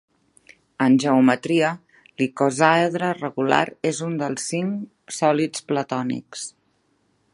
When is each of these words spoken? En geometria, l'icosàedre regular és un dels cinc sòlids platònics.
En 0.85 0.95
geometria, 1.03 1.67
l'icosàedre 2.21 3.11
regular 3.19 3.61
és 3.91 4.01
un 4.09 4.17
dels 4.23 4.49
cinc 4.55 5.15
sòlids 5.19 5.67
platònics. 5.73 6.49